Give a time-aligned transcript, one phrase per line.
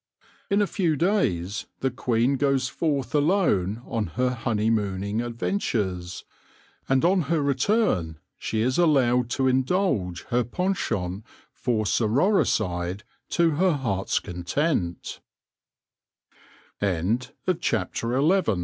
[0.49, 6.25] In a few days the queen goes forth alone on her honeymooning adventures;
[6.89, 13.79] and on her return she is allowed to indulge her penchant for sororicide to her
[13.83, 15.19] h